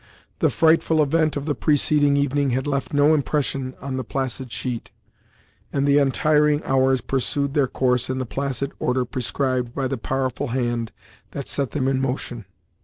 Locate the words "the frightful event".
0.39-1.37